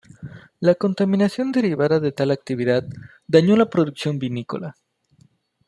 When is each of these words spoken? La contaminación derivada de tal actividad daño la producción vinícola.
La 0.59 0.73
contaminación 0.73 1.51
derivada 1.51 1.99
de 1.99 2.11
tal 2.11 2.31
actividad 2.31 2.83
daño 3.27 3.55
la 3.55 3.69
producción 3.69 4.17
vinícola. 4.17 4.75